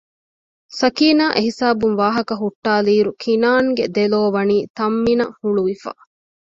[0.79, 5.91] ސަކީނާ އެހިސާބުން ވާހަކަ ހުއްޓައިލިއިރު ކިނާންގެ ދެލޯވަނީ ތަންމިނަށް ހުޅުވިފަ